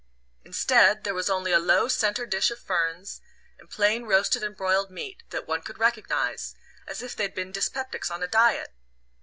Instead, 0.43 1.03
there 1.03 1.13
was 1.13 1.29
only 1.29 1.51
a 1.51 1.59
low 1.59 1.87
centre 1.87 2.25
dish 2.25 2.49
of 2.49 2.57
ferns, 2.57 3.21
and 3.59 3.69
plain 3.69 4.05
roasted 4.05 4.41
and 4.41 4.57
broiled 4.57 4.89
meat 4.89 5.21
that 5.29 5.47
one 5.47 5.61
could 5.61 5.77
recognize 5.77 6.55
as 6.87 7.03
if 7.03 7.15
they'd 7.15 7.35
been 7.35 7.51
dyspeptics 7.51 8.09
on 8.09 8.23
a 8.23 8.27
diet! 8.27 8.73